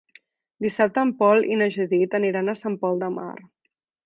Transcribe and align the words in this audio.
Dissabte 0.65 1.03
en 1.07 1.11
Pol 1.19 1.45
i 1.49 1.59
na 1.59 1.67
Judit 1.77 2.17
aniran 2.21 2.51
a 2.51 2.57
Sant 2.63 2.79
Pol 2.87 2.99
de 3.05 3.13
Mar. 3.21 3.31